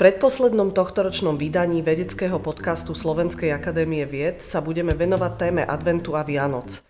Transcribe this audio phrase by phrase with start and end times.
[0.00, 6.80] predposlednom tohtoročnom vydaní vedeckého podcastu Slovenskej akadémie vied sa budeme venovať téme adventu a Vianoc.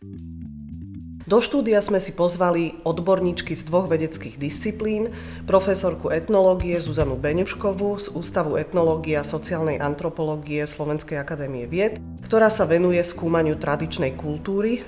[1.27, 5.11] Do štúdia sme si pozvali odborníčky z dvoch vedeckých disciplín,
[5.43, 11.99] profesorku etnológie Zuzanu Beňuškovú z Ústavu etnológie a sociálnej antropológie Slovenskej akadémie vied,
[12.31, 14.87] ktorá sa venuje skúmaniu tradičnej kultúry,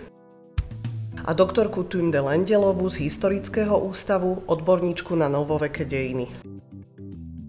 [1.23, 6.27] a doktorku Tunde Lendelovú z Historického ústavu, odborníčku na novoveké dejiny.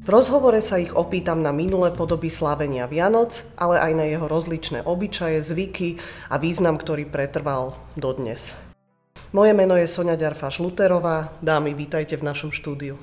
[0.03, 4.83] V rozhovore sa ich opýtam na minulé podoby slávenia Vianoc, ale aj na jeho rozličné
[4.83, 5.95] obyčaje, zvyky
[6.27, 8.51] a význam, ktorý pretrval dodnes.
[9.31, 11.31] Moje meno je Sonia Ďarfáš Luterová.
[11.39, 12.99] Dámy, vítajte v našom štúdiu.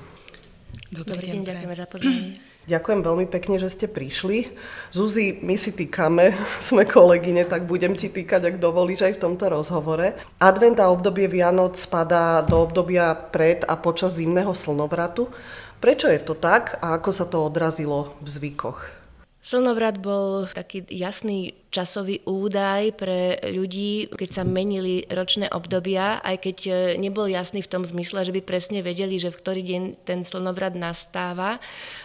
[0.93, 2.37] Dobrý, deň, ďakujeme za pozvanie.
[2.61, 4.53] Ďakujem veľmi pekne, že ste prišli.
[4.93, 6.37] Zuzi, my si týkame,
[6.69, 10.13] sme kolegyne, tak budem ti týkať, ak dovolíš aj v tomto rozhovore.
[10.37, 15.33] Advent a obdobie Vianoc spadá do obdobia pred a počas zimného slnovratu.
[15.81, 19.00] Prečo je to tak a ako sa to odrazilo v zvykoch?
[19.41, 26.57] Slnovrat bol taký jasný časový údaj pre ľudí, keď sa menili ročné obdobia, aj keď
[26.67, 30.21] e, nebol jasný v tom zmysle, že by presne vedeli, že v ktorý deň ten
[30.27, 31.57] slnovrat nastáva,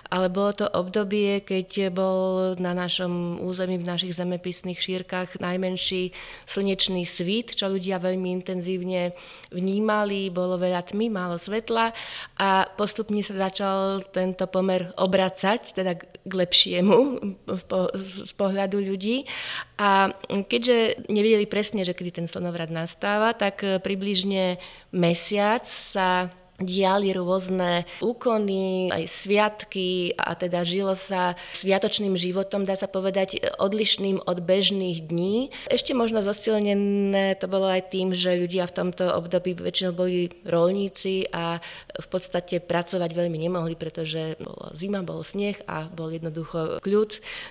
[0.07, 6.15] ale bolo to obdobie, keď bol na našom území, v našich zemepisných šírkach najmenší
[6.47, 9.13] slnečný svit, čo ľudia veľmi intenzívne
[9.51, 11.91] vnímali, bolo veľa tmy, málo svetla
[12.39, 15.93] a postupne sa začal tento pomer obracať, teda
[16.27, 16.99] k lepšiemu
[18.27, 19.31] z pohľadu ľudí.
[19.79, 24.59] A keďže nevedeli presne, že kedy ten slnovrat nastáva, tak približne
[24.91, 32.89] mesiac sa diali rôzne úkony, aj sviatky a teda žilo sa sviatočným životom, dá sa
[32.89, 35.53] povedať, odlišným od bežných dní.
[35.69, 41.29] Ešte možno zosilnené to bolo aj tým, že ľudia v tomto období väčšinou boli rolníci
[41.29, 41.61] a
[41.93, 47.11] v podstate pracovať veľmi nemohli, pretože bola zima, bol sneh a bol jednoducho kľud,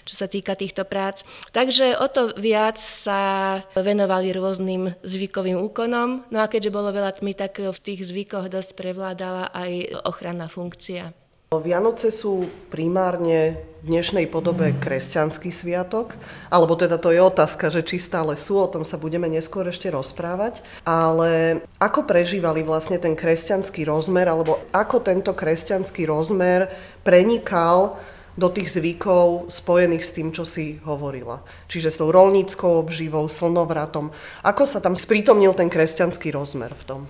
[0.10, 1.22] čo sa týka týchto prác.
[1.54, 6.26] Takže o to viac sa venovali rôznym zvykovým úkonom.
[6.34, 10.48] No a keďže bolo veľa tmy, tak v tých zvykoch dosť pre prevládala aj ochranná
[10.48, 11.12] funkcia.
[11.52, 16.16] Vianoce sú primárne v dnešnej podobe kresťanský sviatok,
[16.48, 19.92] alebo teda to je otázka, že či stále sú, o tom sa budeme neskôr ešte
[19.92, 26.72] rozprávať, ale ako prežívali vlastne ten kresťanský rozmer, alebo ako tento kresťanský rozmer
[27.04, 28.00] prenikal
[28.40, 31.44] do tých zvykov spojených s tým, čo si hovorila.
[31.68, 34.16] Čiže s tou rolníckou obživou, slnovratom.
[34.40, 37.02] Ako sa tam sprítomnil ten kresťanský rozmer v tom?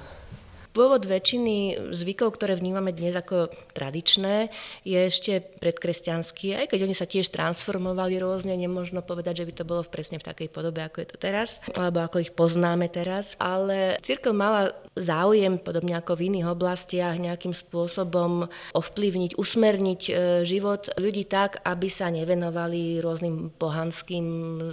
[0.75, 4.52] Pôvod väčšiny zvykov, ktoré vnímame dnes ako tradičné,
[4.84, 9.63] je ešte predkresťanský, aj keď oni sa tiež transformovali rôzne, nemožno povedať, že by to
[9.63, 13.96] bolo presne v takej podobe, ako je to teraz, alebo ako ich poznáme teraz, ale
[14.03, 20.12] církev mala záujem, podobne ako v iných oblastiach, nejakým spôsobom ovplyvniť, usmerniť e,
[20.47, 24.25] život ľudí tak, aby sa nevenovali rôznym pohanským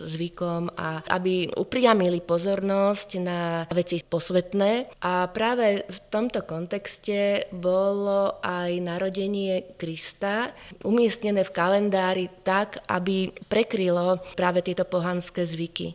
[0.07, 5.03] zvykom a aby upriamili pozornosť na veci posvetné.
[5.03, 14.25] A práve v tomto kontexte bolo aj narodenie Krista umiestnené v kalendári tak, aby prekrylo
[14.33, 15.93] práve tieto pohanské zvyky.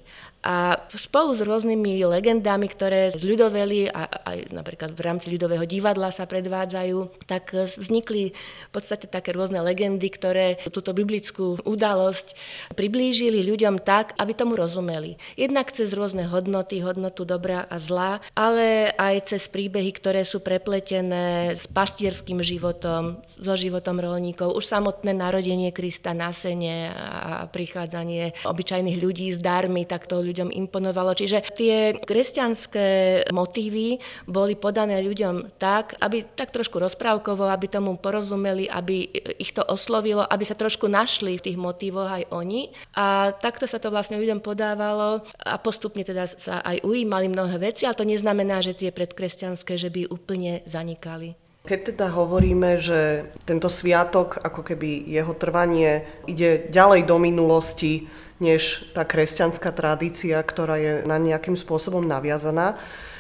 [0.47, 6.23] A spolu s rôznymi legendami, ktoré zľudoveli a aj napríklad v rámci ľudového divadla sa
[6.23, 12.39] predvádzajú, tak vznikli v podstate také rôzne legendy, ktoré túto biblickú udalosť
[12.79, 15.19] priblížili ľuďom tak, aby tomu rozumeli.
[15.35, 21.59] Jednak cez rôzne hodnoty, hodnotu dobra a zla, ale aj cez príbehy, ktoré sú prepletené
[21.59, 24.55] s pastierským životom, so životom rolníkov.
[24.55, 30.36] Už samotné narodenie Krista na sene a prichádzanie obyčajných ľudí s darmi, tak to ľudia
[30.37, 31.17] ľuďom imponovalo.
[31.17, 32.87] Čiže tie kresťanské
[33.33, 33.97] motívy
[34.29, 39.09] boli podané ľuďom tak, aby tak trošku rozprávkovo, aby tomu porozumeli, aby
[39.41, 42.69] ich to oslovilo, aby sa trošku našli v tých motívoch aj oni.
[42.93, 47.89] A takto sa to vlastne ľuďom podávalo a postupne teda sa aj ujímali mnohé veci,
[47.89, 51.33] ale to neznamená, že tie predkresťanské, že by úplne zanikali.
[51.67, 58.07] Keď teda hovoríme, že tento sviatok, ako keby jeho trvanie ide ďalej do minulosti,
[58.37, 62.77] než tá kresťanská tradícia, ktorá je na nejakým spôsobom naviazaná.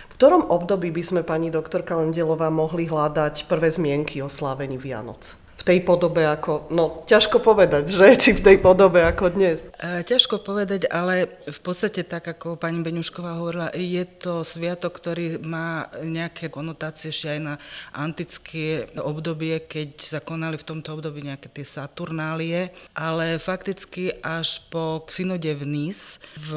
[0.09, 5.46] V ktorom období by sme, pani doktorka Lendelová, mohli hľadať prvé zmienky o slávení Vianoc?
[5.67, 8.07] Tej podobe ako, no ťažko povedať, že?
[8.23, 9.67] Či v tej podobe ako dnes?
[9.75, 15.43] E, ťažko povedať, ale v podstate tak, ako pani Beňušková hovorila, je to sviatok, ktorý
[15.43, 17.53] má nejaké konotácie ešte aj na
[17.91, 25.03] antické obdobie, keď sa konali v tomto období nejaké tie Saturnálie, ale fakticky až po
[25.11, 26.49] synode v Nice v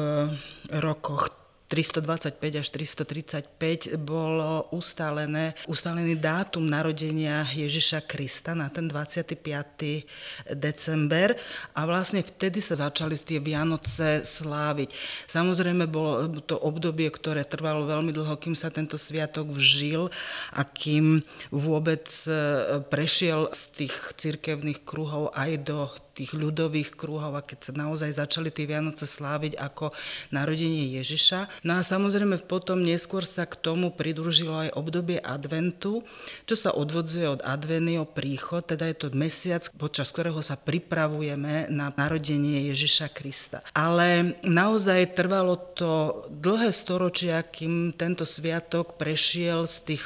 [0.71, 1.40] rokoch
[1.71, 9.39] 325 až 335 bolo ustálené, ustálený dátum narodenia Ježiša Krista na ten 25.
[10.51, 11.39] december
[11.71, 14.91] a vlastne vtedy sa začali tie Vianoce sláviť.
[15.31, 20.11] Samozrejme bolo to obdobie, ktoré trvalo veľmi dlho, kým sa tento sviatok vžil
[20.51, 21.23] a kým
[21.55, 25.87] vôbec e, prešiel z tých cirkevných kruhov aj do
[26.21, 29.89] tých ľudových kruhov a keď sa naozaj začali tie Vianoce sláviť ako
[30.29, 31.65] narodenie Ježiša.
[31.65, 36.05] No a samozrejme potom neskôr sa k tomu pridružilo aj obdobie adventu,
[36.45, 41.89] čo sa odvodzuje od advenio príchod, teda je to mesiac, počas ktorého sa pripravujeme na
[41.97, 43.65] narodenie Ježiša Krista.
[43.73, 50.05] Ale naozaj trvalo to dlhé storočia, kým tento sviatok prešiel z tých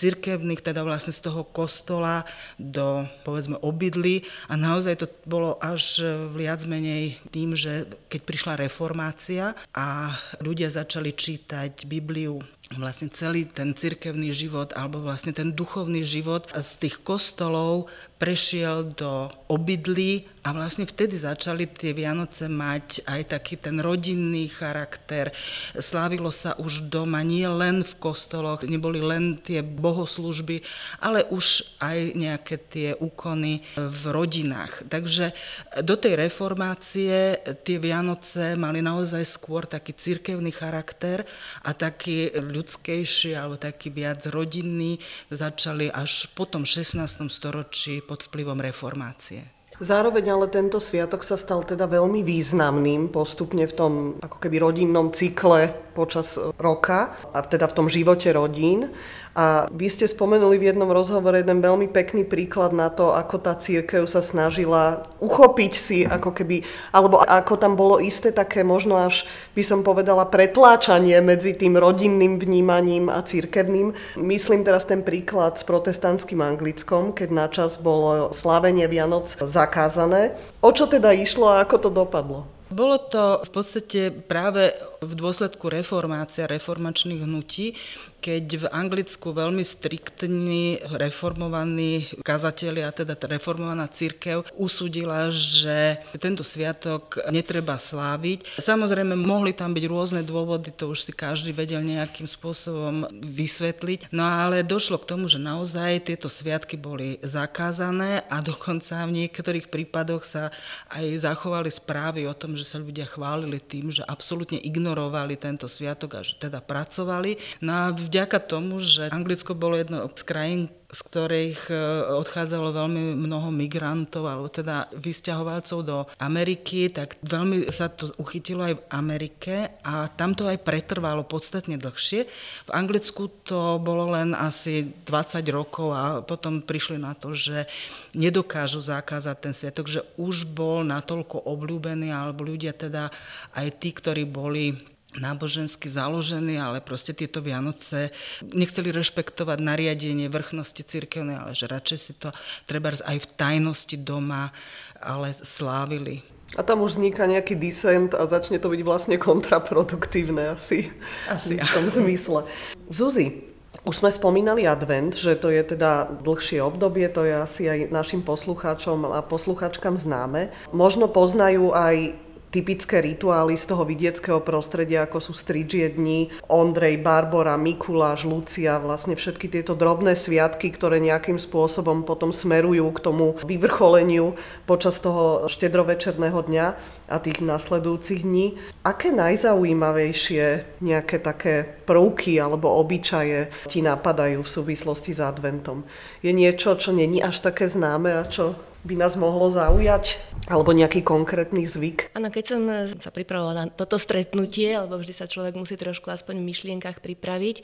[0.00, 2.24] cirkevných, teda vlastne z toho kostola
[2.56, 6.00] do povedzme obydly a naozaj to bolo až
[6.32, 12.40] viac menej tým, že keď prišla reformácia a ľudia začali čítať Bibliu
[12.78, 19.32] vlastne celý ten cirkevný život alebo vlastne ten duchovný život z tých kostolov prešiel do
[19.48, 25.32] obydlí a vlastne vtedy začali tie Vianoce mať aj taký ten rodinný charakter.
[25.76, 30.64] Slávilo sa už doma, nie len v kostoloch, neboli len tie bohoslužby,
[31.04, 34.88] ale už aj nejaké tie úkony v rodinách.
[34.88, 35.36] Takže
[35.84, 41.28] do tej reformácie tie Vianoce mali naozaj skôr taký cirkevný charakter
[41.64, 44.96] a taký ľudskejší alebo taký viac rodinný
[45.28, 47.28] začali až po tom 16.
[47.28, 49.46] storočí pod vplyvom reformácie.
[49.78, 55.14] Zároveň ale tento sviatok sa stal teda veľmi významným postupne v tom ako keby rodinnom
[55.14, 58.88] cykle počas roka a teda v tom živote rodín.
[59.30, 63.54] A vy ste spomenuli v jednom rozhovore jeden veľmi pekný príklad na to, ako tá
[63.54, 69.22] církev sa snažila uchopiť si, ako keby, alebo ako tam bolo isté také možno až,
[69.54, 73.94] by som povedala, pretláčanie medzi tým rodinným vnímaním a církevným.
[74.18, 80.34] Myslím teraz ten príklad s protestantským anglickom, keď načas bolo slávenie Vianoc zakázané.
[80.58, 82.50] O čo teda išlo a ako to dopadlo?
[82.70, 87.72] Bolo to v podstate práve v dôsledku reformácia reformačných hnutí,
[88.20, 97.80] keď v Anglicku veľmi striktní reformovaní kazatelia, teda reformovaná církev, usúdila, že tento sviatok netreba
[97.80, 98.60] sláviť.
[98.60, 104.28] Samozrejme, mohli tam byť rôzne dôvody, to už si každý vedel nejakým spôsobom vysvetliť, no
[104.28, 110.28] ale došlo k tomu, že naozaj tieto sviatky boli zakázané a dokonca v niektorých prípadoch
[110.28, 110.52] sa
[110.92, 116.18] aj zachovali správy o tom, že sa ľudia chválili tým, že absolútne ignorovali tento sviatok
[116.18, 117.38] a že teda pracovali.
[117.62, 121.74] No a vďaka tomu, že Anglicko bolo jedno z krajín, z ktorých e,
[122.18, 128.74] odchádzalo veľmi mnoho migrantov alebo teda vysťahovalcov do Ameriky, tak veľmi sa to uchytilo aj
[128.74, 129.54] v Amerike
[129.86, 132.26] a tam to aj pretrvalo podstatne dlhšie.
[132.66, 137.70] V Anglicku to bolo len asi 20 rokov a potom prišli na to, že
[138.10, 143.14] nedokážu zakázať ten sviatok, že už bol natoľko obľúbený alebo ľudia teda
[143.54, 144.74] aj tí, ktorí boli
[145.18, 148.14] nábožensky založení, ale proste tieto Vianoce
[148.46, 152.30] nechceli rešpektovať nariadenie vrchnosti cirkevnej, ale že radšej si to
[152.70, 154.54] treba aj v tajnosti doma,
[155.02, 156.22] ale slávili.
[156.58, 160.90] A tam už vzniká nejaký disent a začne to byť vlastne kontraproduktívne asi.
[161.30, 161.62] Asi.
[161.62, 162.42] V tom zmysle.
[162.90, 163.46] Zuzi,
[163.86, 168.26] už sme spomínali advent, že to je teda dlhšie obdobie, to je asi aj našim
[168.26, 170.50] poslucháčom a posluchačkám známe.
[170.74, 172.18] Možno poznajú aj
[172.50, 179.14] typické rituály z toho vidieckého prostredia, ako sú stridžie dní, Ondrej, Barbora, Mikuláš, Lucia, vlastne
[179.14, 184.34] všetky tieto drobné sviatky, ktoré nejakým spôsobom potom smerujú k tomu vyvrcholeniu
[184.66, 186.66] počas toho štedrovečerného dňa
[187.06, 188.58] a tých nasledujúcich dní.
[188.82, 195.86] Aké najzaujímavejšie nejaké také prvky alebo obyčaje ti napadajú v súvislosti s adventom?
[196.20, 200.16] Je niečo, čo není až také známe a čo by nás mohlo zaujať?
[200.48, 202.10] Alebo nejaký konkrétny zvyk?
[202.16, 202.60] Áno, keď som
[202.98, 207.62] sa pripravovala na toto stretnutie, alebo vždy sa človek musí trošku aspoň v myšlienkach pripraviť,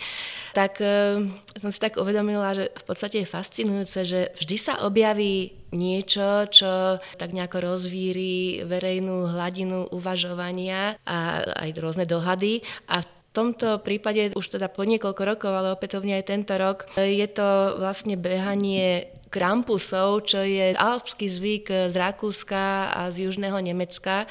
[0.52, 1.24] tak e,
[1.56, 7.02] som si tak uvedomila, že v podstate je fascinujúce, že vždy sa objaví niečo, čo
[7.18, 14.56] tak nejako rozvíri verejnú hladinu uvažovania a aj rôzne dohady a v tomto prípade už
[14.56, 20.40] teda po niekoľko rokov, ale opätovne aj tento rok, je to vlastne behanie krampusov, čo
[20.40, 24.24] je alpský zvyk z Rakúska a z južného Nemecka,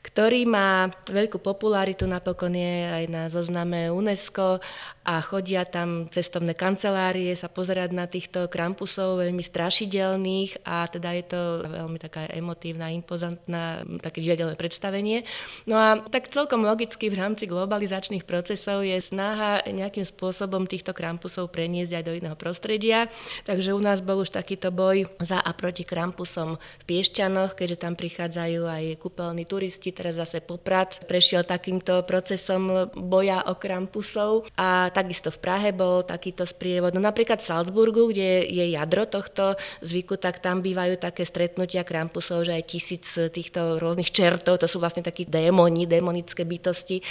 [0.00, 4.60] ktorý má veľkú popularitu, napokon je aj na zozname UNESCO
[5.04, 11.24] a chodia tam cestovné kancelárie sa pozerať na týchto krampusov veľmi strašidelných a teda je
[11.28, 15.24] to veľmi taká emotívna, impozantná, také divadelné predstavenie.
[15.68, 21.52] No a tak celkom logicky v rámci globalizačných procesov je snaha nejakým spôsobom týchto krampusov
[21.52, 23.08] preniesť aj do iného prostredia.
[23.44, 27.94] Takže u nás bol už takýto boj za a proti krampusom v Piešťanoch, keďže tam
[27.98, 35.30] prichádzajú aj kúpeľní turisti, teraz zase Poprad prešiel takýmto procesom boja o krampusov a takisto
[35.30, 36.96] v Prahe bol takýto sprievod.
[36.96, 39.54] No napríklad v Salzburgu, kde je jadro tohto
[39.84, 44.82] zvyku, tak tam bývajú také stretnutia krampusov, že aj tisíc týchto rôznych čertov, to sú
[44.82, 47.04] vlastne takí démoni, démonické bytosti, e,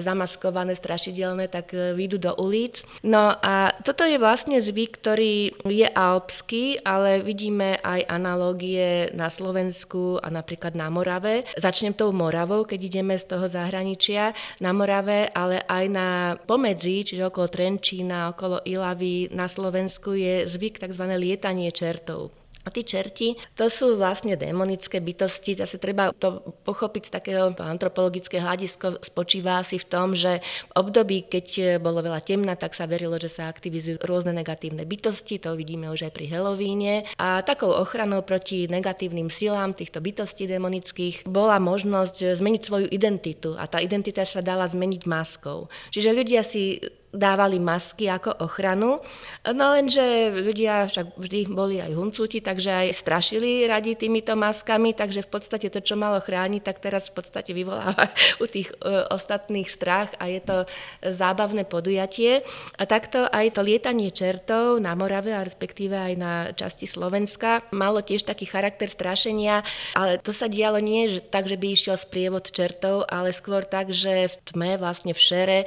[0.00, 2.82] zamaskované, strašidelné, tak e, výjdu do ulic.
[3.02, 10.18] No a toto je vlastne zvyk, ktorý je alpský, ale vidíme aj analógie na Slovensku
[10.22, 11.46] a napríklad na Morave.
[11.58, 14.34] Začnem tou Moravou, keď ideme z toho zahraničia.
[14.60, 20.82] Na Morave, ale aj na pomedzi, čiže okolo Trenčína, okolo Ilavy na Slovensku je zvyk
[20.82, 21.02] tzv.
[21.16, 22.45] lietanie čertov.
[22.66, 28.42] A tí čerti, to sú vlastne démonické bytosti, zase treba to pochopiť z takého antropologického
[28.42, 33.14] hľadisko, spočíva si v tom, že v období, keď bolo veľa temna, tak sa verilo,
[33.22, 37.06] že sa aktivizujú rôzne negatívne bytosti, to vidíme už aj pri Halloweene.
[37.22, 43.70] A takou ochranou proti negatívnym silám týchto bytostí démonických bola možnosť zmeniť svoju identitu a
[43.70, 45.70] tá identita sa dala zmeniť maskou.
[45.94, 46.82] Čiže ľudia si
[47.16, 49.00] dávali masky ako ochranu.
[49.42, 55.24] No lenže ľudia však vždy boli aj huncúti, takže aj strašili radi týmito maskami, takže
[55.24, 59.66] v podstate to, čo malo chrániť, tak teraz v podstate vyvoláva u tých e, ostatných
[59.72, 60.56] strach a je to
[61.00, 62.44] zábavné podujatie.
[62.76, 68.04] A takto aj to lietanie čertov na Morave a respektíve aj na časti Slovenska malo
[68.04, 69.64] tiež taký charakter strašenia,
[69.96, 74.28] ale to sa dialo nie tak, že by išiel sprievod čertov, ale skôr tak, že
[74.28, 75.58] v tme, vlastne v šere,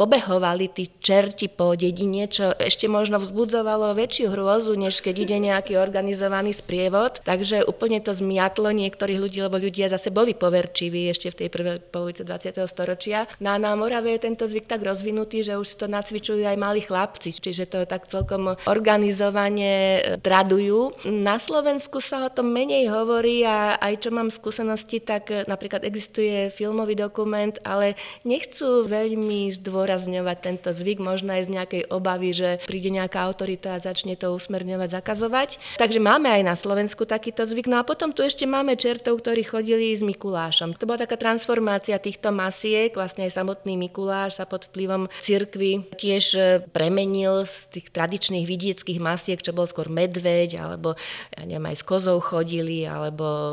[0.00, 5.76] pobehovali tí čerti po dedine, čo ešte možno vzbudzovalo väčšiu hrôzu, než keď ide nejaký
[5.76, 7.20] organizovaný sprievod.
[7.22, 11.76] Takže úplne to zmiatlo niektorých ľudí, lebo ľudia zase boli poverčiví ešte v tej prvej
[11.88, 12.58] polovici 20.
[12.68, 13.30] storočia.
[13.38, 16.84] Na, na Morave je tento zvyk tak rozvinutý, že už si to nacvičujú aj malí
[16.84, 20.96] chlapci, čiže to tak celkom organizovane e, tradujú.
[21.06, 25.86] Na Slovensku sa o tom menej hovorí a aj čo mám skúsenosti, tak e, napríklad
[25.86, 27.94] existuje filmový dokument, ale
[28.26, 33.82] nechcú veľmi zdôrazňovať tento zvyk možno aj z nejakej obavy, že príde nejaká autorita a
[33.82, 35.48] začne to usmerňovať, zakazovať.
[35.78, 37.70] Takže máme aj na Slovensku takýto zvyk.
[37.70, 40.74] No a potom tu ešte máme čertov, ktorí chodili s Mikulášom.
[40.76, 46.24] To bola taká transformácia týchto masiek, vlastne aj samotný Mikuláš sa pod vplyvom cirkvy tiež
[46.34, 50.98] e, premenil z tých tradičných vidieckých masiek, čo bol skôr medveď, alebo
[51.30, 53.52] ja neviem, aj s kozou chodili, alebo e,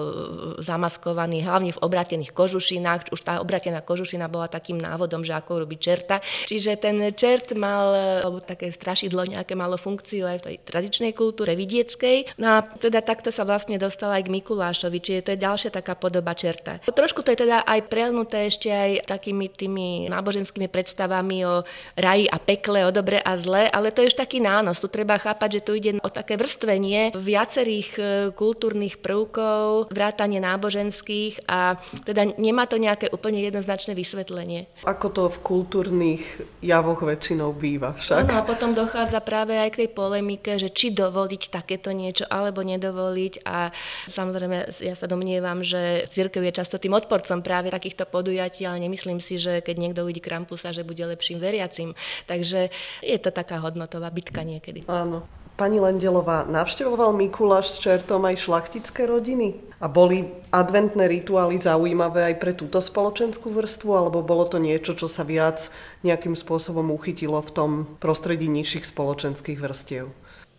[0.64, 3.14] zamaskovaní, hlavne v obratených kožušinách.
[3.14, 6.24] Už tá obratená kožušina bola takým návodom, že ako robiť čerta.
[6.48, 11.54] Čiže ten čert mal, alebo také strašidlo nejaké malo funkciu aj v tej tradičnej kultúre
[11.54, 12.38] vidieckej.
[12.40, 15.98] No a teda takto sa vlastne dostala aj k Mikulášovi, čiže to je ďalšia taká
[15.98, 16.80] podoba čerta.
[16.84, 21.66] Trošku to je teda aj prelnuté ešte aj takými tými náboženskými predstavami o
[21.98, 24.80] raji a pekle, o dobre a zle, ale to je už taký nános.
[24.80, 31.46] Tu treba chápať, že tu ide o také vrstvenie viacerých e, kultúrnych prvkov, vrátanie náboženských
[31.50, 34.70] a teda nemá to nejaké úplne jednoznačné vysvetlenie.
[34.86, 36.24] Ako to v kultúrnych
[36.62, 38.30] javoch väčšinou býva však.
[38.30, 42.62] Ano, a potom dochádza práve aj k tej polemike, že či dovoliť takéto niečo alebo
[42.62, 43.74] nedovoliť a
[44.12, 49.18] samozrejme ja sa domnievam, že církev je často tým odporcom práve takýchto podujatí, ale nemyslím
[49.18, 51.98] si, že keď niekto uvidí Krampusa, že bude lepším veriacim.
[52.30, 52.70] Takže
[53.02, 54.86] je to taká hodnotová bitka niekedy.
[54.86, 55.41] Áno.
[55.62, 59.62] Pani Lendelová, navštevoval Mikuláš s čertom aj šlachtické rodiny?
[59.78, 65.06] A boli adventné rituály zaujímavé aj pre túto spoločenskú vrstvu, alebo bolo to niečo, čo
[65.06, 65.70] sa viac
[66.02, 70.10] nejakým spôsobom uchytilo v tom prostredí nižších spoločenských vrstiev?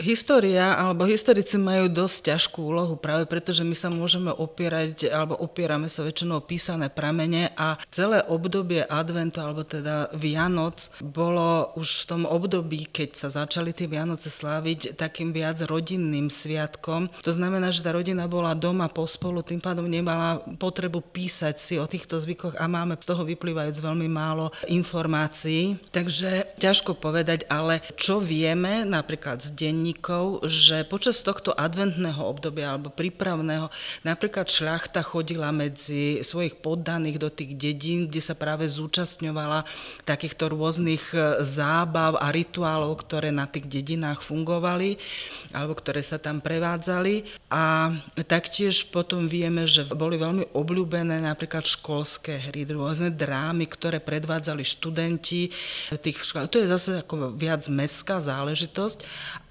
[0.00, 5.36] História alebo historici majú dosť ťažkú úlohu práve preto, že my sa môžeme opierať alebo
[5.36, 12.08] opierame sa väčšinou písané pramene a celé obdobie adventu alebo teda Vianoc bolo už v
[12.08, 17.12] tom období, keď sa začali tie Vianoce sláviť takým viac rodinným sviatkom.
[17.22, 21.86] To znamená, že tá rodina bola doma pospolu, tým pádom nemala potrebu písať si o
[21.86, 25.78] týchto zvykoch a máme z toho vyplývajúc veľmi málo informácií.
[25.94, 32.70] Takže ťažko povedať, ale čo vieme napríklad z deň denníkov, že počas tohto adventného obdobia
[32.70, 33.66] alebo prípravného
[34.06, 39.66] napríklad šľachta chodila medzi svojich poddaných do tých dedín, kde sa práve zúčastňovala
[40.06, 45.02] takýchto rôznych e, zábav a rituálov, ktoré na tých dedinách fungovali
[45.50, 47.26] alebo ktoré sa tam prevádzali.
[47.50, 47.90] A
[48.30, 55.50] taktiež potom vieme, že boli veľmi obľúbené napríklad školské hry, rôzne drámy, ktoré predvádzali študenti
[55.98, 56.46] tých škôl.
[56.46, 59.02] To je zase ako viac mestská záležitosť,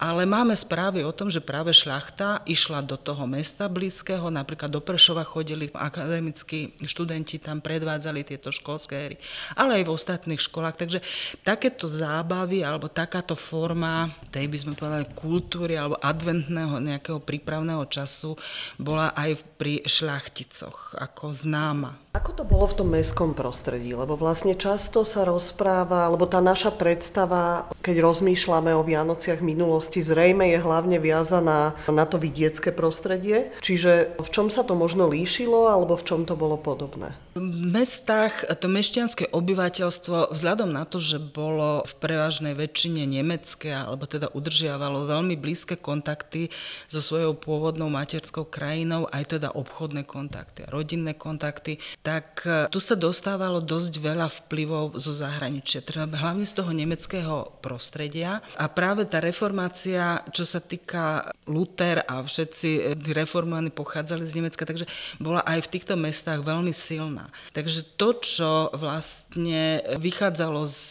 [0.02, 4.84] ale máme správy o tom, že práve šľachta išla do toho mesta blízkeho, napríklad do
[4.84, 9.16] Pršova chodili akademickí študenti, tam predvádzali tieto školské hry,
[9.56, 10.76] ale aj v ostatných školách.
[10.76, 11.00] Takže
[11.46, 18.36] takéto zábavy alebo takáto forma tej by sme povedali kultúry alebo adventného nejakého prípravného času
[18.76, 22.11] bola aj pri šľachticoch ako známa.
[22.12, 23.96] Ako to bolo v tom mestskom prostredí?
[23.96, 30.52] Lebo vlastne často sa rozpráva, alebo tá naša predstava, keď rozmýšľame o Vianociach minulosti, zrejme
[30.52, 33.56] je hlavne viazaná na to vidiecké prostredie.
[33.64, 37.16] Čiže v čom sa to možno líšilo, alebo v čom to bolo podobné?
[37.32, 44.04] V mestách to mešťanské obyvateľstvo, vzhľadom na to, že bolo v prevažnej väčšine nemecké, alebo
[44.04, 46.52] teda udržiavalo veľmi blízke kontakty
[46.92, 52.98] so svojou pôvodnou materskou krajinou, aj teda obchodné kontakty, rodinné kontakty, tak e, tu sa
[52.98, 58.42] dostávalo dosť veľa vplyvov zo zahraničia, teda hlavne z toho nemeckého prostredia.
[58.58, 62.82] A práve tá reformácia, čo sa týka Luther a všetci e,
[63.14, 64.90] reformovaní pochádzali z Nemecka, takže
[65.22, 67.30] bola aj v týchto mestách veľmi silná.
[67.54, 70.84] Takže to, čo vlastne vychádzalo z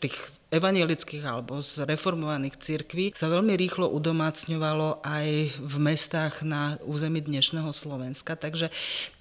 [0.00, 0.16] tých
[0.54, 7.74] evangelických alebo z reformovaných cirkví sa veľmi rýchlo udomácňovalo aj v mestách na území dnešného
[7.74, 8.38] Slovenska.
[8.38, 8.70] Takže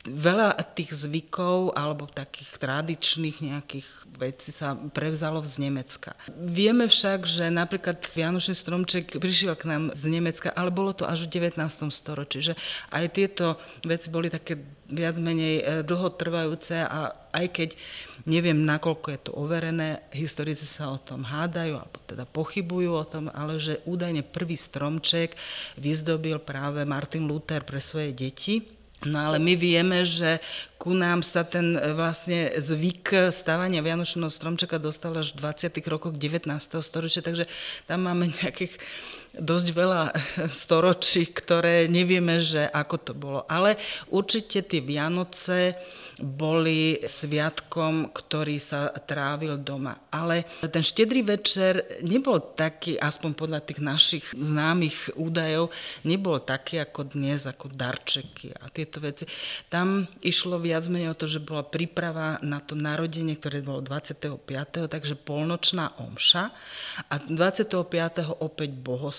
[0.06, 6.14] veľa tých zvykov alebo takých tradičných nejakých vecí sa prevzalo z Nemecka.
[6.38, 11.26] Vieme však, že napríklad Vianočný stromček prišiel k nám z Nemecka, ale bolo to až
[11.26, 11.58] v 19.
[11.90, 12.54] storočí, že
[12.94, 14.60] aj tieto veci boli také
[14.92, 17.70] viac menej e, dlhotrvajúce a aj keď
[18.24, 23.28] neviem, nakoľko je to overené, historici sa o tom hádajú, alebo teda pochybujú o tom,
[23.32, 25.36] ale že údajne prvý stromček
[25.76, 28.64] vyzdobil práve Martin Luther pre svoje deti.
[29.04, 30.40] No ale my vieme, že
[30.80, 35.76] ku nám sa ten e, vlastne zvyk stavania Vianočného stromčeka dostal až v 20.
[35.92, 36.48] rokoch 19.
[36.80, 37.44] storočia, takže
[37.84, 38.80] tam máme nejakých
[39.34, 40.04] dosť veľa
[40.62, 43.40] storočí, ktoré nevieme, že ako to bolo.
[43.50, 43.78] Ale
[44.14, 45.78] určite tie Vianoce
[46.22, 49.98] boli sviatkom, ktorý sa trávil doma.
[50.14, 55.74] Ale ten štedrý večer nebol taký, aspoň podľa tých našich známych údajov,
[56.06, 59.26] nebol taký ako dnes, ako darčeky a tieto veci.
[59.74, 64.46] Tam išlo viac menej o to, že bola príprava na to narodenie, ktoré bolo 25.
[64.86, 66.54] takže polnočná omša
[67.10, 68.38] a 25.
[68.38, 68.70] opäť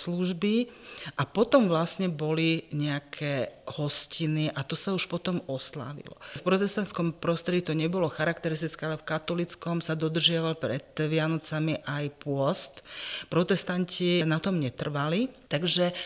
[0.04, 0.68] bohoslúžby
[1.16, 6.16] a potom vlastne boli nejaké hostiny a to sa už potom oslávilo.
[6.38, 12.84] V protestantskom prostredí to nebolo charakteristické, ale v katolickom sa dodržiaval pred Vianocami aj pôst.
[13.32, 15.96] Protestanti na tom netrvali, takže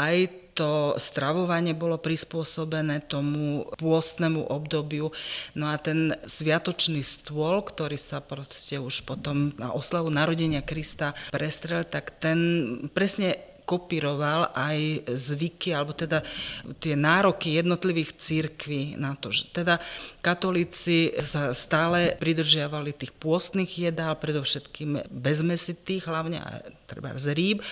[0.00, 0.16] aj
[0.54, 5.08] to stravovanie bolo prispôsobené tomu pôstnemu obdobiu.
[5.56, 11.86] No a ten sviatočný stôl, ktorý sa proste už potom na oslavu narodenia Krista prestrel,
[11.86, 12.38] tak ten
[12.92, 16.26] presne kopíroval aj zvyky, alebo teda
[16.82, 19.78] tie nároky jednotlivých církví na to, že teda
[20.18, 26.42] katolíci sa stále pridržiavali tých pôstnych jedál, predovšetkým bezmesitých, hlavne
[26.90, 27.62] treba z rýb.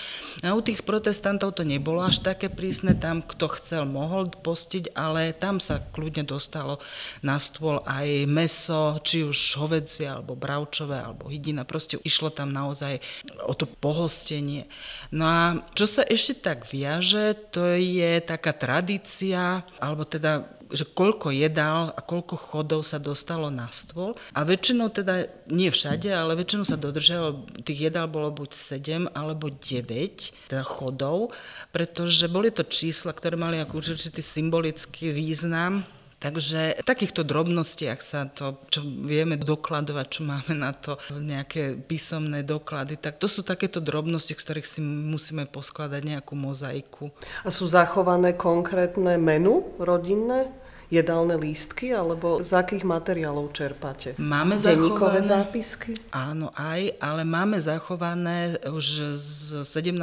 [0.47, 5.35] A u tých protestantov to nebolo až také prísne, tam kto chcel, mohol postiť, ale
[5.35, 6.79] tam sa kľudne dostalo
[7.27, 11.67] na stôl aj meso, či už hovedzie, alebo bravčové, alebo hydina.
[11.67, 13.03] Proste išlo tam naozaj
[13.43, 14.71] o to pohostenie.
[15.11, 15.43] No a
[15.75, 22.01] čo sa ešte tak viaže, to je taká tradícia, alebo teda že koľko jedál a
[22.05, 24.13] koľko chodov sa dostalo na stôl.
[24.37, 29.49] A väčšinou teda, nie všade, ale väčšinou sa dodržiavalo, tých jedál bolo buď 7 alebo
[29.49, 31.33] 9 teda chodov,
[31.73, 38.27] pretože boli to čísla, ktoré mali ako určitý symbolický význam Takže v takýchto drobnostiach sa
[38.27, 43.79] to, čo vieme dokladovať, čo máme na to nejaké písomné doklady, tak to sú takéto
[43.79, 47.15] drobnosti, z ktorých si musíme poskladať nejakú mozaiku.
[47.47, 50.51] A sú zachované konkrétne menu rodinné?
[50.89, 54.17] Jedálne lístky, alebo z akých materiálov čerpáte?
[54.17, 56.01] Máme zachované, zápisky?
[56.09, 59.95] Áno, aj, ale máme zachované už z 17.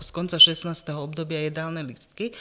[0.00, 0.72] z konca 16.
[0.96, 2.32] obdobia jedálne lístky,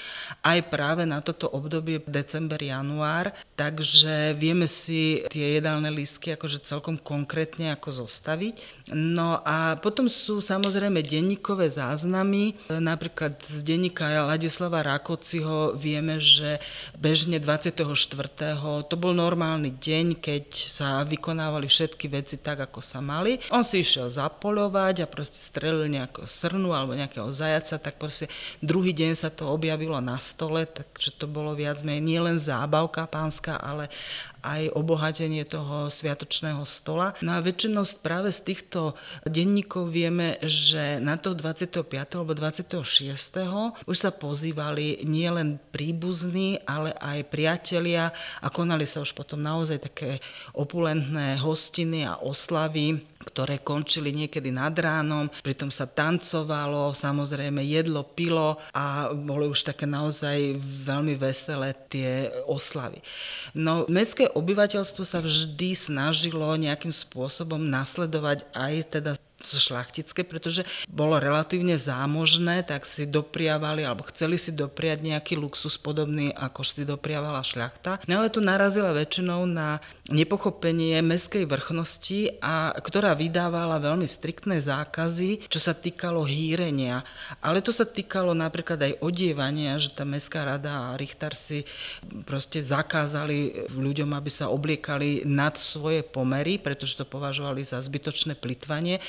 [0.42, 6.96] aj práve na toto obdobie december, január, takže vieme si tie jedálne lístky akože celkom
[6.96, 8.83] konkrétne ako zostaviť.
[8.92, 16.60] No a potom sú samozrejme denníkové záznamy, napríklad z denníka Ladislava Rakociho vieme, že
[17.00, 17.80] bežne 24.
[18.84, 23.40] to bol normálny deň, keď sa vykonávali všetky veci tak, ako sa mali.
[23.56, 28.28] On si išiel zapoľovať a proste strelil nejakého srnu alebo nejakého zajaca, tak proste
[28.60, 33.08] druhý deň sa to objavilo na stole, takže to bolo viac menej nie len zábavka
[33.08, 33.88] pánska, ale
[34.44, 37.16] aj obohatenie toho sviatočného stola.
[37.24, 41.88] No a väčšinou práve z týchto denníkov vieme, že na to 25.
[42.14, 42.84] alebo 26.
[43.88, 48.12] už sa pozývali nielen príbuzní, ale aj priatelia
[48.44, 50.20] a konali sa už potom naozaj také
[50.52, 58.60] opulentné hostiny a oslavy ktoré končili niekedy nad ránom, pritom sa tancovalo, samozrejme jedlo, pilo
[58.76, 63.00] a boli už také naozaj veľmi veselé tie oslavy.
[63.56, 69.12] No, mestské obyvateľstvo sa vždy snažilo nejakým spôsobom nasledovať aj teda
[69.44, 76.32] šlachtické, pretože bolo relatívne zámožné, tak si dopriavali alebo chceli si dopriať nejaký luxus podobný,
[76.32, 78.04] ako si dopriavala šľachta.
[78.08, 85.48] No ale tu narazila väčšinou na nepochopenie mestskej vrchnosti, a, ktorá vydávala veľmi striktné zákazy,
[85.48, 87.08] čo sa týkalo hýrenia.
[87.40, 91.64] Ale to sa týkalo napríklad aj odievania, že tá mestská rada a Richtar si
[92.28, 99.00] proste zakázali ľuďom, aby sa obliekali nad svoje pomery, pretože to považovali za zbytočné plitvanie.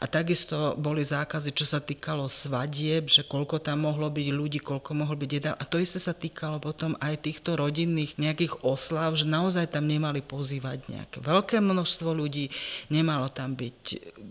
[0.00, 4.90] A takisto boli zákazy, čo sa týkalo svadieb, že koľko tam mohlo byť ľudí, koľko
[4.96, 5.56] mohlo byť jedál.
[5.56, 10.24] A to isté sa týkalo potom aj týchto rodinných nejakých oslav, že naozaj tam nemali
[10.24, 12.48] pozývať nejaké veľké množstvo ľudí,
[12.88, 13.80] nemalo tam byť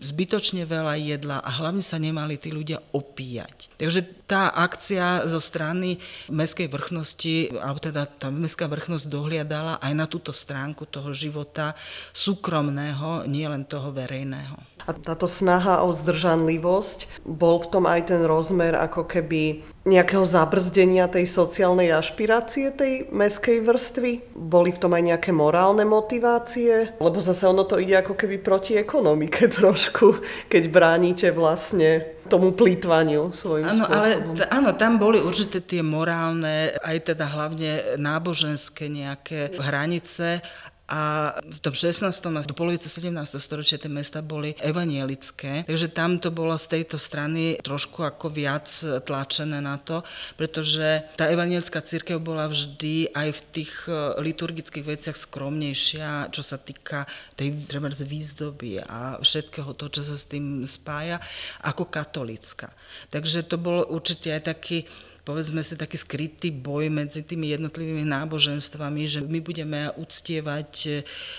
[0.00, 3.72] zbytočne veľa jedla a hlavne sa nemali tí ľudia opíjať.
[3.78, 5.98] Takže tá akcia zo strany
[6.30, 11.74] mestskej vrchnosti, alebo teda tá mestská vrchnosť dohliadala aj na túto stránku toho života
[12.14, 14.58] súkromného, nie len toho verejného.
[14.86, 21.08] A táto snaha o zdržanlivosť, bol v tom aj ten rozmer ako keby nejakého zabrzdenia
[21.08, 24.34] tej sociálnej ašpirácie tej meskej vrstvy?
[24.34, 26.98] Boli v tom aj nejaké morálne motivácie?
[26.98, 30.18] Lebo zase ono to ide ako keby proti ekonomike trošku,
[30.50, 34.38] keď bránite vlastne tomu plýtvaniu svojím áno, spôsobom.
[34.38, 40.44] Ale, áno, tam boli určité tie morálne, aj teda hlavne náboženské nejaké hranice
[40.90, 42.10] a v tom 16.
[42.10, 43.14] a do polovice 17.
[43.38, 48.66] storočia tie mesta boli evanielické, takže tam to bolo z tejto strany trošku ako viac
[49.06, 50.02] tlačené na to,
[50.34, 56.58] pretože tá evanielická církev bola vždy aj v tých e, liturgických veciach skromnejšia, čo sa
[56.58, 57.06] týka
[57.38, 61.22] tej treba výzdoby a všetkého toho, čo sa s tým spája,
[61.62, 62.74] ako katolická.
[63.14, 64.90] Takže to bol určite aj taký
[65.30, 70.94] povedzme si taký skrytý boj medzi tými jednotlivými náboženstvami, že my budeme uctievať eh,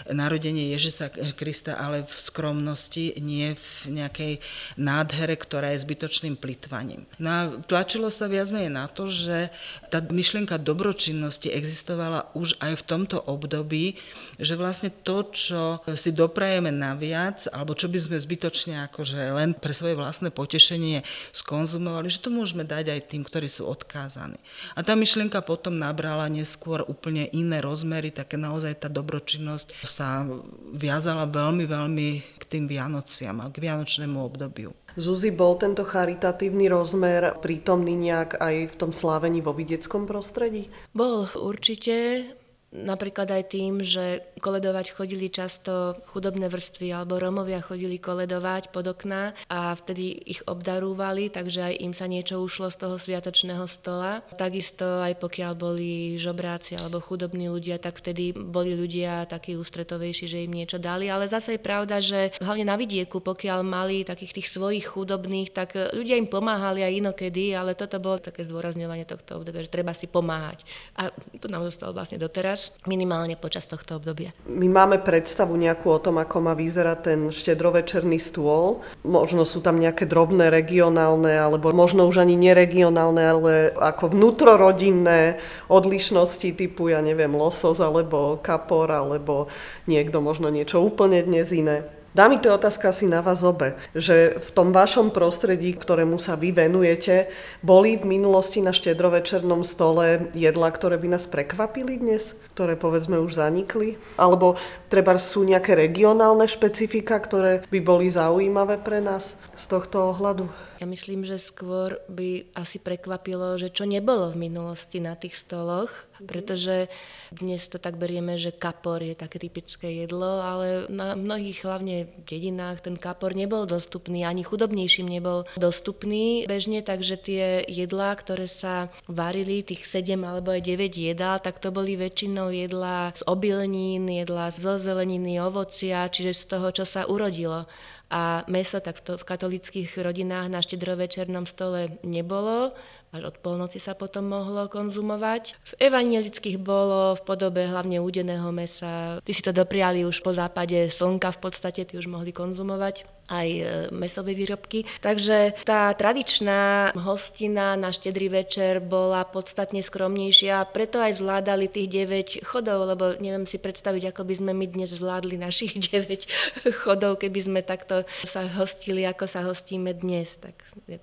[0.08, 4.39] narodenie Ježisa Krista, ale v skromnosti, nie v nejakej
[4.80, 7.04] nádhere, ktorá je zbytočným plitvaním.
[7.19, 9.51] No tlačilo sa viac menej na to, že
[9.91, 13.99] tá myšlienka dobročinnosti existovala už aj v tomto období,
[14.39, 19.75] že vlastne to, čo si doprajeme naviac, alebo čo by sme zbytočne akože len pre
[19.75, 21.04] svoje vlastné potešenie
[21.36, 24.37] skonzumovali, že to môžeme dať aj tým, ktorí sú odkázaní.
[24.77, 30.29] A tá myšlienka potom nabrala neskôr úplne iné rozmery, také naozaj tá dobročinnosť sa
[30.71, 34.71] viazala veľmi, veľmi k tým Vianociam a k Vianočnému obdobiu.
[34.99, 40.67] Zuzi, bol tento charitatívny rozmer prítomný nejak aj v tom slávení vo vidieckom prostredí?
[40.91, 42.27] Bol určite.
[42.71, 49.36] Napríklad aj tým, že koledovať chodili často chudobné vrstvy alebo Romovia chodili koledovať pod okná
[49.51, 54.23] a vtedy ich obdarúvali, takže aj im sa niečo ušlo z toho sviatočného stola.
[54.39, 60.47] Takisto aj pokiaľ boli žobráci alebo chudobní ľudia, tak vtedy boli ľudia takí ústretovejší, že
[60.47, 61.12] im niečo dali.
[61.12, 65.75] Ale zase je pravda, že hlavne na vidieku, pokiaľ mali takých tých svojich chudobných, tak
[65.91, 70.07] ľudia im pomáhali aj inokedy, ale toto bolo také zdôrazňovanie tohto obdobia, že treba si
[70.07, 70.63] pomáhať.
[70.95, 74.36] A to nám zostalo vlastne doteraz minimálne počas tohto obdobia.
[74.45, 78.86] My máme predstavu nejakú o tom, ako má vyzerať ten štedrovečerný stôl.
[79.02, 85.39] Možno sú tam nejaké drobné regionálne, alebo možno už ani neregionálne, ale ako vnútrorodinné
[85.71, 89.47] odlišnosti typu, ja neviem, losos alebo kapor, alebo
[89.88, 92.00] niekto možno niečo úplne dnes iné.
[92.12, 96.36] Dámy, to je otázka asi na vás obe, že v tom vašom prostredí, ktorému sa
[96.36, 97.32] vy venujete,
[97.63, 102.36] boli v minulosti na štedrovečernom stole jedla, ktoré by nás prekvapili dnes?
[102.52, 103.95] Ktoré povedzme už zanikli?
[104.19, 104.60] Alebo
[104.91, 110.52] treba sú nejaké regionálne špecifika, ktoré by boli zaujímavé pre nás z tohto ohľadu?
[110.84, 116.11] Ja myslím, že skôr by asi prekvapilo, že čo nebolo v minulosti na tých stoloch.
[116.27, 116.88] Pretože
[117.31, 122.84] dnes to tak berieme, že kapor je také typické jedlo, ale na mnohých hlavne dedinách
[122.84, 129.63] ten kapor nebol dostupný, ani chudobnejším nebol dostupný bežne, takže tie jedlá, ktoré sa varili,
[129.63, 134.75] tých 7 alebo aj 9 jedál, tak to boli väčšinou jedlá z obilnín, jedlá zo
[134.75, 137.65] zeleniny, ovocia, čiže z toho, čo sa urodilo.
[138.12, 142.75] A meso tak to v katolických rodinách na štedrovečernom stole nebolo,
[143.12, 145.60] až od polnoci sa potom mohlo konzumovať.
[145.76, 149.19] V evangelických bolo v podobe hlavne údeného mesa.
[149.19, 153.47] Ty si to dopriali už po západe slnka v podstate, ty už mohli konzumovať aj
[153.47, 153.63] e,
[153.95, 154.84] mesové výrobky.
[155.00, 162.47] Takže tá tradičná hostina na štedrý večer bola podstatne skromnejšia, preto aj zvládali tých 9
[162.47, 167.39] chodov, lebo neviem si predstaviť, ako by sme my dnes zvládli našich 9 chodov, keby
[167.39, 170.36] sme takto sa hostili, ako sa hostíme dnes.
[170.39, 170.56] Tak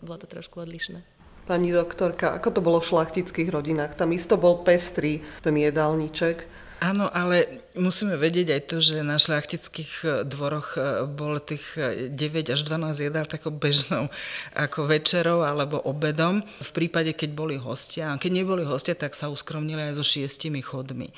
[0.04, 1.17] bolo to trošku odlišné.
[1.48, 3.96] Pani doktorka, ako to bolo v šlachtických rodinách?
[3.96, 6.44] Tam isto bol pestrý ten jedálniček.
[6.78, 12.14] Áno, ale musíme vedieť aj to, že na šľachtických e, dvoroch e, bolo tých 9
[12.14, 14.06] e, až 12 jedál takou bežnou
[14.54, 16.44] ako večerou alebo obedom.
[16.62, 18.14] V prípade, keď boli hostia.
[18.14, 21.10] A keď neboli hostia, tak sa uskromnili aj so šiestimi chodmi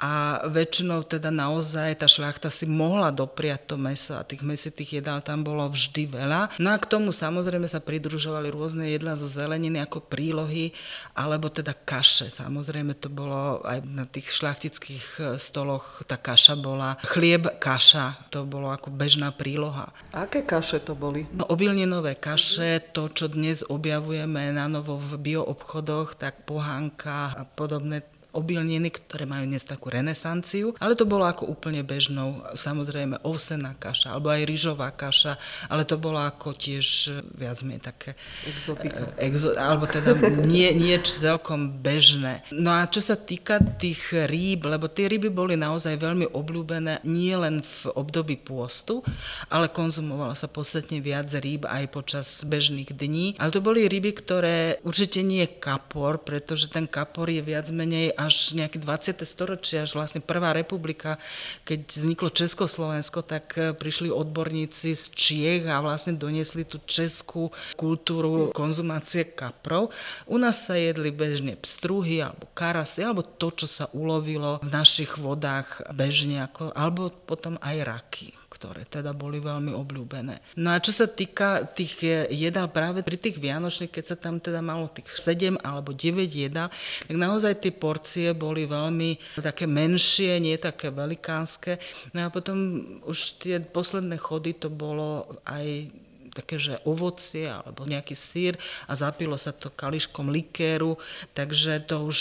[0.00, 5.20] a väčšinou teda naozaj tá šľachta si mohla dopriať to meso a tých mesitých jedál
[5.20, 6.56] tam bolo vždy veľa.
[6.56, 10.72] No a k tomu samozrejme sa pridružovali rôzne jedlá zo zeleniny ako prílohy
[11.12, 12.32] alebo teda kaše.
[12.32, 16.96] Samozrejme to bolo aj na tých šľachtických e, stoloch tá kaša bola.
[17.04, 19.92] Chlieb, kaša, to bolo ako bežná príloha.
[20.16, 21.28] Aké kaše to boli?
[21.36, 28.00] No obilninové kaše, to čo dnes objavujeme na novo v bioobchodoch, tak pohánka a podobné
[28.32, 34.16] obilniny, ktoré majú dnes takú renesanciu, ale to bolo ako úplne bežnou, samozrejme ovsená kaša,
[34.16, 35.36] alebo aj rýžová kaša,
[35.68, 38.10] ale to bolo ako tiež viac menej také...
[38.46, 39.12] Exotika.
[39.18, 40.14] Eh, exo, alebo teda
[40.46, 42.46] nie, nie celkom bežné.
[42.54, 47.34] No a čo sa týka tých rýb, lebo tie ryby boli naozaj veľmi obľúbené nie
[47.34, 49.02] len v období pôstu,
[49.50, 53.34] ale konzumovalo sa podstatne viac rýb aj počas bežných dní.
[53.40, 58.14] Ale to boli ryby, ktoré určite nie je kapor, pretože ten kapor je viac menej
[58.20, 59.24] až nejaké 20.
[59.24, 61.16] storočie, až vlastne prvá republika,
[61.64, 67.48] keď vzniklo Československo, tak e, prišli odborníci z Čiech a vlastne doniesli tú českú
[67.80, 69.88] kultúru konzumácie kaprov.
[70.28, 75.16] U nás sa jedli bežne pstruhy alebo karasy, alebo to, čo sa ulovilo v našich
[75.16, 80.42] vodách bežne, ako, alebo potom aj raky ktoré teda boli veľmi obľúbené.
[80.58, 82.02] No a čo sa týka tých
[82.34, 86.68] jedál práve pri tých Vianočných, keď sa tam teda malo tých 7 alebo 9 jedál,
[87.06, 91.78] tak naozaj tie porcie boli veľmi také menšie, nie také velikánske.
[92.10, 92.58] No a potom
[93.06, 95.94] už tie posledné chody to bolo aj
[96.30, 98.54] také, že ovocie alebo nejaký sír
[98.86, 100.94] a zapilo sa to kališkom likéru,
[101.34, 102.18] takže to už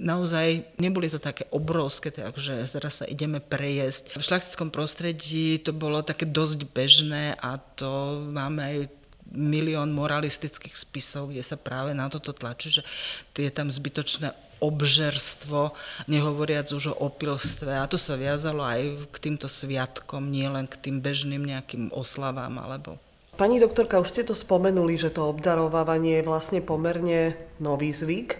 [0.00, 4.16] naozaj neboli to také obrovské, takže teraz sa ideme prejesť.
[4.16, 8.76] V šlachtickom prostredí to bolo také dosť bežné a to máme aj
[9.30, 12.82] milión moralistických spisov, kde sa práve na toto tlačí, že
[13.36, 15.72] je tam zbytočné obžerstvo,
[16.10, 17.78] nehovoriac už o opilstve.
[17.78, 22.98] A to sa viazalo aj k týmto sviatkom, nielen k tým bežným nejakým oslavám alebo
[23.40, 28.36] Pani doktorka, už ste to spomenuli, že to obdarovávanie je vlastne pomerne nový zvyk.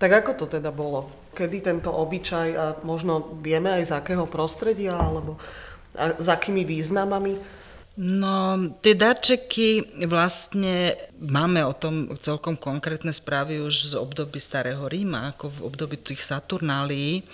[0.00, 1.12] Tak ako to teda bolo?
[1.36, 5.36] Kedy tento obyčaj a možno vieme aj z akého prostredia alebo
[5.92, 7.36] a s akými významami?
[8.00, 15.36] No, tie darčeky vlastne máme o tom celkom konkrétne správy už z období Starého Ríma,
[15.36, 17.26] ako v období tých Saturnálií,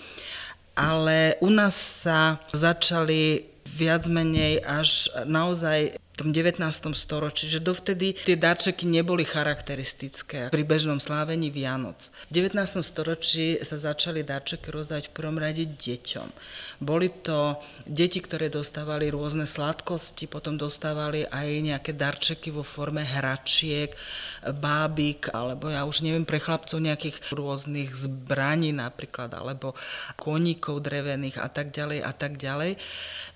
[0.74, 6.64] ale u nás sa začali viac menej až naozaj tom 19.
[6.96, 12.08] storočí, že dovtedy tie darčeky neboli charakteristické pri bežnom slávení Vianoc.
[12.32, 12.80] V 19.
[12.80, 16.28] storočí sa začali darčeky rozdať v prvom rade deťom.
[16.80, 23.92] Boli to deti, ktoré dostávali rôzne sladkosti, potom dostávali aj nejaké darčeky vo forme hračiek,
[24.56, 29.76] bábik, alebo ja už neviem, pre chlapcov nejakých rôznych zbraní napríklad, alebo
[30.16, 32.80] koníkov drevených a tak ďalej a tak ďalej.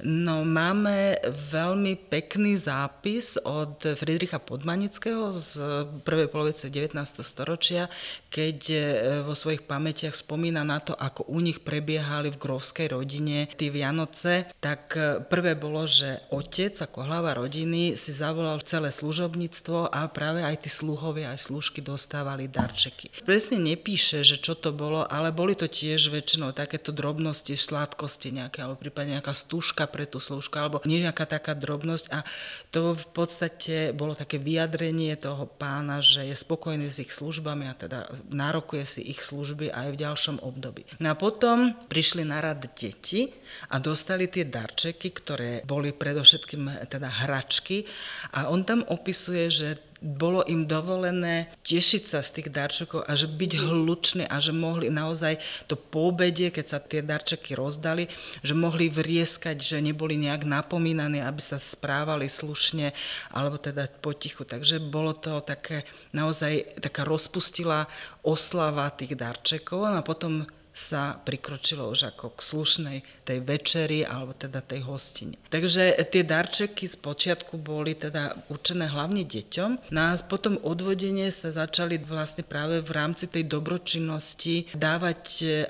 [0.00, 5.58] No máme veľmi pekný zápis od Friedricha Podmanického z
[6.06, 6.94] prvej polovice 19.
[7.26, 7.90] storočia,
[8.30, 8.78] keď e,
[9.26, 14.54] vo svojich pamätiach spomína na to, ako u nich prebiehali v grovskej rodine tie Vianoce,
[14.62, 20.46] tak e, prvé bolo, že otec ako hlava rodiny si zavolal celé služobníctvo a práve
[20.46, 23.10] aj tí sluhovia, aj služky dostávali darčeky.
[23.26, 28.62] Presne nepíše, že čo to bolo, ale boli to tiež väčšinou takéto drobnosti, sladkosti nejaké,
[28.62, 32.22] alebo prípadne nejaká stúžka pre tú služku, alebo nejaká taká drobnosť a
[32.68, 37.74] to v podstate bolo také vyjadrenie toho pána, že je spokojný s ich službami a
[37.74, 40.84] teda nárokuje si ich služby aj v ďalšom období.
[41.00, 43.32] No a potom prišli na rad deti
[43.72, 47.88] a dostali tie darčeky, ktoré boli predovšetkým teda hračky
[48.36, 53.28] a on tam opisuje, že bolo im dovolené tešiť sa z tých darčekov a že
[53.28, 55.36] byť hlučný a že mohli naozaj
[55.68, 58.08] to po obede, keď sa tie darčeky rozdali,
[58.40, 62.96] že mohli vrieskať, že neboli nejak napomínaní, aby sa správali slušne
[63.28, 64.48] alebo teda potichu.
[64.48, 65.84] Takže bolo to také
[66.16, 67.84] naozaj taká rozpustila
[68.24, 70.48] oslava tých darčekov a potom
[70.80, 75.36] sa prikročilo už ako k slušnej tej večeri alebo teda tej hostine.
[75.52, 79.92] Takže tie darčeky z počiatku boli teda určené hlavne deťom.
[79.92, 85.22] No a potom odvodenie sa začali vlastne práve v rámci tej dobročinnosti dávať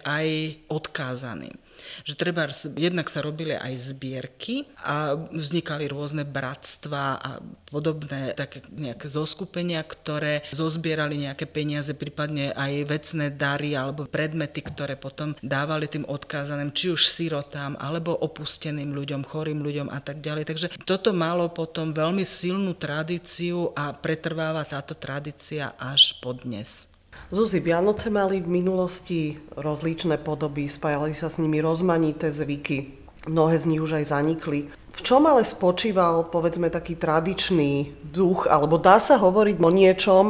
[0.07, 0.27] aj
[0.71, 1.59] odkázaným
[2.03, 7.31] že treba, jednak sa robili aj zbierky a vznikali rôzne bratstva a
[7.71, 14.99] podobné také nejaké zoskupenia, ktoré zozbierali nejaké peniaze, prípadne aj vecné dary alebo predmety, ktoré
[14.99, 20.45] potom dávali tým odkázaným, či už sirotám, alebo opusteným ľuďom, chorým ľuďom a tak ďalej.
[20.51, 26.90] Takže toto malo potom veľmi silnú tradíciu a pretrváva táto tradícia až po dnes.
[27.31, 32.91] Zuzi, Vianoce mali v minulosti rozličné podoby, spájali sa s nimi rozmanité zvyky,
[33.31, 34.67] mnohé z nich už aj zanikli.
[34.91, 40.25] V čom ale spočíval, povedzme, taký tradičný duch, alebo dá sa hovoriť o niečom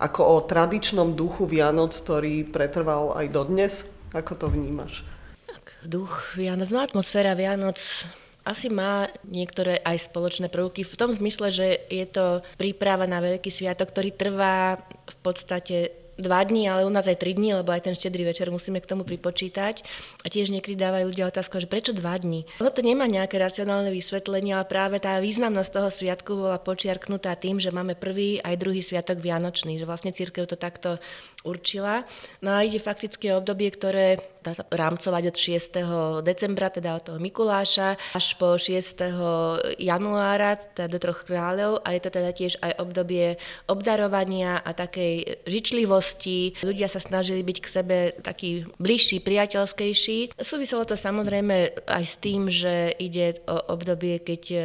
[0.00, 3.84] ako o tradičnom duchu Vianoc, ktorý pretrval aj dodnes?
[4.16, 5.04] Ako to vnímaš?
[5.44, 7.76] Tak, duch Vianoc, no atmosféra Vianoc
[8.48, 13.52] asi má niektoré aj spoločné prvky v tom zmysle, že je to príprava na veľký
[13.52, 17.86] sviatok, ktorý trvá v podstate dva dní, ale u nás aj tri dní, lebo aj
[17.86, 19.86] ten štedrý večer musíme k tomu pripočítať.
[20.22, 22.42] A tiež niekedy dávajú ľudia otázku, že prečo dva dní?
[22.58, 27.62] Ono to nemá nejaké racionálne vysvetlenie, ale práve tá významnosť toho sviatku bola počiarknutá tým,
[27.62, 30.98] že máme prvý aj druhý sviatok Vianočný, že vlastne církev to takto
[31.46, 32.02] určila.
[32.42, 36.26] No a ide fakticky o obdobie, ktoré dá sa rámcovať od 6.
[36.26, 39.78] decembra, teda od toho Mikuláša, až po 6.
[39.78, 43.38] januára, teda do troch kráľov a je to teda tiež aj obdobie
[43.70, 46.07] obdarovania a takej žičlivosti.
[46.64, 50.38] Ľudia sa snažili byť k sebe taký bližší, priateľskejší.
[50.38, 54.58] Súviselo to samozrejme aj s tým, že ide o obdobie, keď e,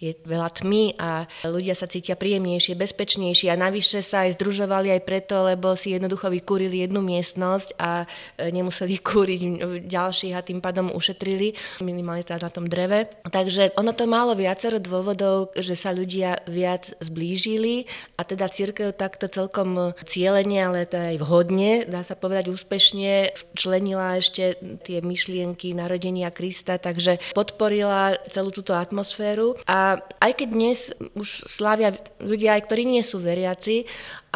[0.00, 5.02] je veľa tmy a ľudia sa cítia príjemnejšie, bezpečnejšie a navyše sa aj združovali aj
[5.04, 8.04] preto, lebo si jednoducho vykúrili jednu miestnosť a
[8.38, 9.40] e, nemuseli kúriť
[9.86, 13.10] ďalších a tým pádom ušetrili minimálne teda na tom dreve.
[13.26, 19.28] Takže ono to malo viacero dôvodov, že sa ľudia viac zblížili a teda církev takto
[19.28, 26.30] celkom cieľene, ale teda aj vhodne, dá sa povedať úspešne, členila ešte tie myšlienky narodenia
[26.30, 29.58] Krista, takže podporila celú túto atmosféru.
[29.66, 30.78] A aj keď dnes
[31.18, 33.84] už slávia ľudia, aj ktorí nie sú veriaci,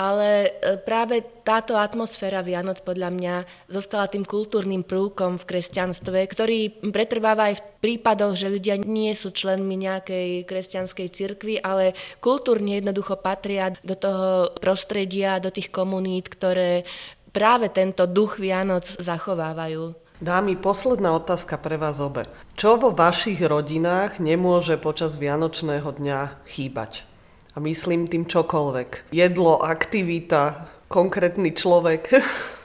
[0.01, 3.35] ale e, práve táto atmosféra Vianoc podľa mňa
[3.73, 9.33] zostala tým kultúrnym prvkom v kresťanstve, ktorý pretrváva aj v prípadoch, že ľudia nie sú
[9.33, 16.85] členmi nejakej kresťanskej cirkvi, ale kultúrne jednoducho patria do toho prostredia, do tých komunít, ktoré
[17.33, 19.95] práve tento duch Vianoc zachovávajú.
[20.21, 22.29] Dámy, posledná otázka pre vás obe.
[22.53, 27.09] Čo vo vašich rodinách nemôže počas Vianočného dňa chýbať?
[27.57, 29.11] A myslím tým čokoľvek.
[29.17, 32.03] Jedlo, aktivita, konkrétny človek.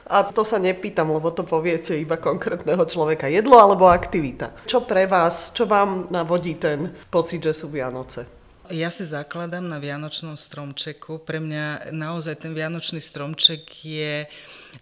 [0.05, 3.25] A to sa nepýtam, lebo to poviete iba konkrétneho človeka.
[3.25, 4.53] Jedlo alebo aktivita.
[4.69, 8.29] Čo pre vás, čo vám navodí ten pocit, že sú Vianoce?
[8.69, 11.25] Ja si zakladám na vianočnom stromčeku.
[11.25, 14.29] Pre mňa naozaj ten vianočný stromček je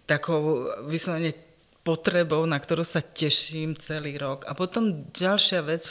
[0.04, 1.36] takou vyslovene
[1.84, 4.48] potrebou, na ktorú sa teším celý rok.
[4.48, 5.84] A potom ďalšia vec,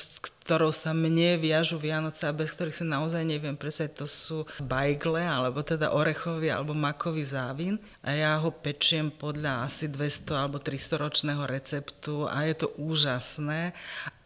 [0.44, 5.24] ktorou sa mne viažu Vianoce a bez ktorých sa naozaj neviem presať, to sú bajgle,
[5.24, 7.80] alebo teda orechový alebo makový závin.
[8.04, 13.72] A ja ho pečiem podľa asi 200 alebo 300 ročného receptu a je to úžasné.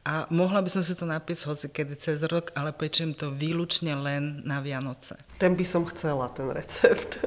[0.07, 3.91] A mohla by som si to napísať hoci kedy cez rok, ale pečiem to výlučne
[3.93, 5.19] len na Vianoce.
[5.37, 7.19] Ten by som chcela, ten recept.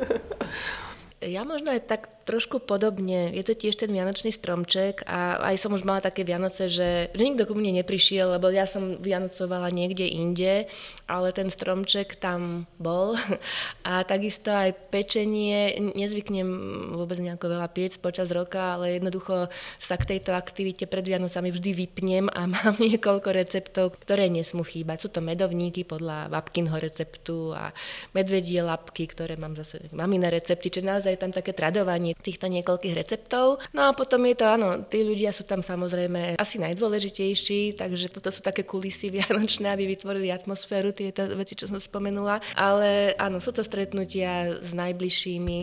[1.21, 3.35] Ja možno aj tak trošku podobne.
[3.35, 7.23] Je to tiež ten vianočný stromček a aj som už mala také Vianoce, že, že
[7.27, 10.71] nikto ku mne neprišiel, lebo ja som vianocovala niekde inde,
[11.11, 13.19] ale ten stromček tam bol.
[13.91, 16.47] A takisto aj pečenie, nezvyknem
[16.95, 19.51] vôbec nejako veľa piec počas roka, ale jednoducho
[19.83, 25.03] sa k tejto aktivite pred Vianocami vždy vypnem a mám niekoľko receptov, ktoré nesmú chýbať.
[25.03, 27.75] Sú to medovníky podľa babkinho receptu a
[28.15, 33.61] medvedie lapky, ktoré mám zase mamina recepty, čiže naozaj tam také tradovanie týchto niekoľkých receptov.
[33.73, 38.29] No a potom je to, áno, tí ľudia sú tam samozrejme asi najdôležitejší, takže toto
[38.29, 42.41] sú také kulisy vianočné, aby vytvorili atmosféru, tieto veci, čo som spomenula.
[42.55, 45.59] Ale áno, sú to stretnutia s najbližšími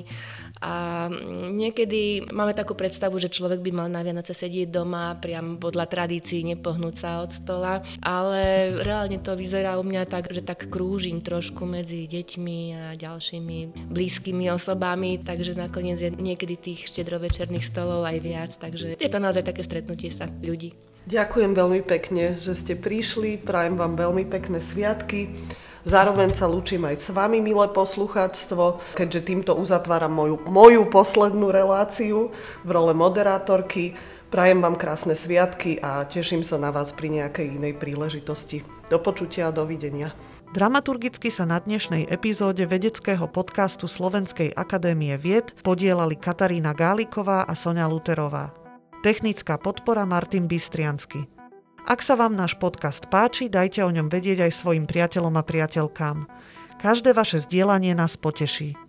[0.61, 1.05] a
[1.53, 6.41] niekedy máme takú predstavu, že človek by mal na Vianoce sedieť doma, priam podľa tradícií
[6.55, 11.65] nepohnúť sa od stola, ale reálne to vyzerá u mňa tak, že tak krúžim trošku
[11.69, 18.51] medzi deťmi a ďalšími blízkymi osobami, takže nakoniec je niekedy tých štedrovečerných stolov aj viac,
[18.57, 20.73] takže je to naozaj také stretnutie sa ľudí.
[21.07, 25.31] Ďakujem veľmi pekne, že ste prišli, prajem vám veľmi pekné sviatky.
[25.85, 32.33] Zároveň sa lúčim aj s vami, milé poslucháčstvo, keďže týmto uzatváram moju, moju poslednú reláciu
[32.65, 33.93] v role moderátorky.
[34.27, 38.65] Prajem vám krásne sviatky a teším sa na vás pri nejakej inej príležitosti.
[38.91, 40.11] Do počutia a dovidenia.
[40.51, 47.87] Dramaturgicky sa na dnešnej epizóde vedeckého podcastu Slovenskej akadémie vied podielali Katarína Gáliková a Sonia
[47.87, 48.55] Luterová.
[49.03, 51.36] Technická podpora Martin Bystriansky.
[51.87, 56.27] Ak sa vám náš podcast páči, dajte o ňom vedieť aj svojim priateľom a priateľkám.
[56.83, 58.86] Každé vaše zdieľanie nás poteší.